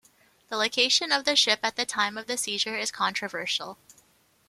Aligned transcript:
The 0.49 0.57
location 0.57 1.11
of 1.11 1.25
the 1.25 1.35
ship 1.35 1.59
at 1.61 1.75
the 1.75 1.85
time 1.85 2.17
of 2.17 2.25
the 2.25 2.35
seizure 2.35 2.75
is 2.75 2.89
controversial. 2.89 3.77